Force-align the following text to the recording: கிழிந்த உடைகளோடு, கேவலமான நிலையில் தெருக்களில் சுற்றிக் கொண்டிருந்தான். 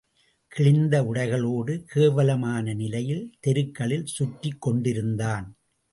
கிழிந்த 0.51 1.03
உடைகளோடு, 1.03 1.83
கேவலமான 1.85 2.73
நிலையில் 2.73 3.33
தெருக்களில் 3.39 4.05
சுற்றிக் 4.05 4.61
கொண்டிருந்தான். 4.61 5.47